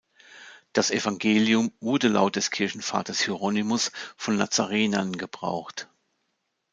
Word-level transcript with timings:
Das 0.73 0.89
Evangelium 0.89 1.71
wurde 1.79 2.07
laut 2.07 2.35
des 2.35 2.49
Kirchenvaters 2.49 3.19
Hieronymus 3.19 3.91
von 4.17 4.35
„Nazarenern“ 4.35 5.15
gebraucht. 5.15 5.89